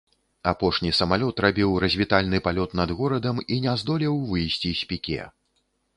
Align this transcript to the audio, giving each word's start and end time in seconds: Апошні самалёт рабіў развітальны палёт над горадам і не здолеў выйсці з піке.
Апошні 0.51 0.91
самалёт 0.99 1.41
рабіў 1.45 1.75
развітальны 1.83 2.41
палёт 2.47 2.75
над 2.79 2.95
горадам 3.03 3.45
і 3.53 3.61
не 3.67 3.77
здолеў 3.83 4.19
выйсці 4.31 4.71
з 4.81 4.93
піке. 4.93 5.21